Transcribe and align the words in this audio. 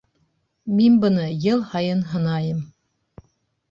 Мин 0.77 0.95
быны 1.05 1.27
йыл 1.45 1.63
һайын 1.77 2.05
һынайым. 2.15 2.69